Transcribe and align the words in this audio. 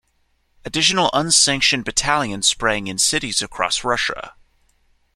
Additional 0.65 1.11
unsanctioned 1.13 1.85
battalions 1.85 2.47
sprang 2.47 2.87
in 2.87 2.97
cities 2.97 3.39
across 3.39 3.83
Russia. 3.83 4.33